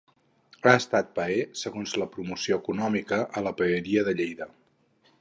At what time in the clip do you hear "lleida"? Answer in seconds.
4.23-4.53